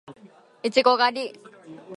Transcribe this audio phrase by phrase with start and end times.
[0.63, 1.39] いちご狩り